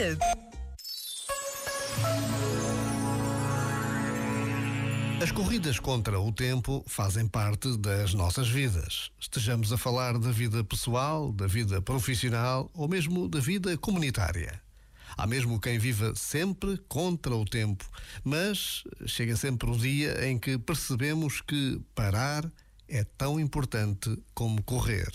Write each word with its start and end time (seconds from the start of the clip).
vida. 0.00 0.18
As 5.22 5.30
corridas 5.30 5.78
contra 5.78 6.18
o 6.18 6.32
tempo 6.32 6.82
fazem 6.86 7.28
parte 7.28 7.76
das 7.76 8.14
nossas 8.14 8.48
vidas. 8.48 9.10
Estejamos 9.20 9.70
a 9.72 9.76
falar 9.76 10.18
da 10.18 10.30
vida 10.30 10.64
pessoal, 10.64 11.30
da 11.30 11.46
vida 11.46 11.82
profissional 11.82 12.70
ou 12.72 12.88
mesmo 12.88 13.28
da 13.28 13.38
vida 13.38 13.76
comunitária. 13.76 14.60
Há 15.16 15.26
mesmo 15.26 15.60
quem 15.60 15.78
viva 15.78 16.14
sempre 16.14 16.78
contra 16.88 17.36
o 17.36 17.44
tempo, 17.44 17.84
mas 18.24 18.84
chega 19.04 19.36
sempre 19.36 19.68
o 19.68 19.76
dia 19.76 20.26
em 20.26 20.38
que 20.38 20.56
percebemos 20.56 21.42
que 21.42 21.78
parar 21.94 22.50
é 22.88 23.04
tão 23.04 23.38
importante 23.38 24.16
como 24.32 24.62
correr. 24.62 25.10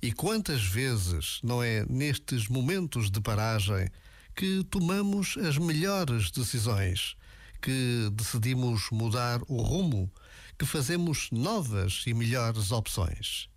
E 0.00 0.12
quantas 0.12 0.62
vezes 0.62 1.40
não 1.42 1.62
é 1.62 1.84
nestes 1.88 2.48
momentos 2.48 3.10
de 3.10 3.20
paragem 3.20 3.90
que 4.34 4.64
tomamos 4.64 5.36
as 5.38 5.58
melhores 5.58 6.30
decisões? 6.30 7.16
que 7.60 8.10
decidimos 8.12 8.88
mudar 8.90 9.40
o 9.46 9.60
rumo, 9.60 10.10
que 10.58 10.64
fazemos 10.64 11.30
novas 11.30 12.04
e 12.06 12.14
melhores 12.14 12.72
opções. 12.72 13.48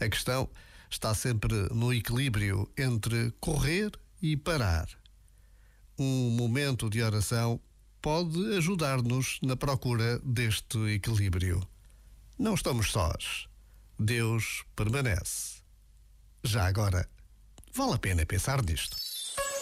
A 0.00 0.08
questão 0.08 0.48
está 0.90 1.14
sempre 1.14 1.54
no 1.74 1.92
equilíbrio 1.92 2.70
entre 2.76 3.32
correr 3.40 3.92
e 4.22 4.36
parar. 4.36 4.88
Um 5.98 6.30
momento 6.30 6.90
de 6.90 7.02
oração 7.02 7.60
pode 8.00 8.54
ajudar-nos 8.56 9.38
na 9.42 9.56
procura 9.56 10.18
deste 10.20 10.78
equilíbrio. 10.94 11.66
Não 12.38 12.54
estamos 12.54 12.90
sós. 12.90 13.46
Deus 13.98 14.62
permanece. 14.76 15.62
Já 16.44 16.66
agora, 16.66 17.08
vale 17.72 17.94
a 17.94 17.98
pena 17.98 18.26
pensar 18.26 18.62
nisto. 18.62 19.05